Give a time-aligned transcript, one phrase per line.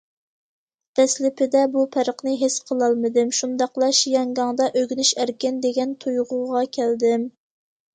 [0.99, 7.33] دەسلىپىدە، بۇ پەرقنى ھېس قىلالمىدىم، شۇنداقلا شياڭگاڭدا ئۆگىنىش ئەركىن دېگەن تۇيغۇغا كەلدىم.